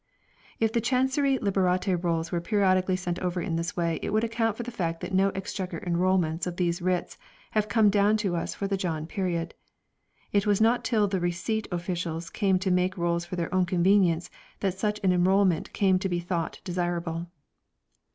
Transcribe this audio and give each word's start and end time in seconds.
If 0.59 0.73
the 0.73 0.81
Chancery 0.81 1.37
Liberate 1.37 2.03
Rolls 2.03 2.31
were 2.31 2.41
periodically 2.41 2.95
sent 2.95 3.19
over 3.19 3.39
in 3.39 3.55
this 3.55 3.77
way 3.77 3.99
it 4.01 4.09
would 4.11 4.23
account 4.23 4.57
for 4.57 4.63
the 4.63 4.71
fact 4.71 4.99
that 5.01 5.13
no 5.13 5.29
Exchequer 5.35 5.79
enrolments 5.85 6.47
of 6.47 6.55
these 6.55 6.81
writs 6.81 7.19
have 7.51 7.69
come 7.69 7.91
down 7.91 8.17
to 8.25 8.35
us 8.35 8.55
for 8.55 8.65
the 8.65 8.77
John 8.77 9.05
period 9.05 9.53
it 10.31 10.47
was 10.47 10.59
not 10.59 10.83
till 10.83 11.07
the 11.07 11.19
Receipt 11.19 11.67
officials 11.71 12.31
came 12.31 12.57
to 12.57 12.71
make 12.71 12.97
rolls 12.97 13.25
for 13.25 13.35
their 13.35 13.53
own 13.53 13.67
convenience 13.67 14.31
that 14.61 14.75
such 14.75 14.99
an 15.03 15.13
enrolment 15.13 15.71
came 15.71 15.99
to 15.99 16.09
be 16.09 16.19
thought 16.19 16.61
desirable. 16.63 17.27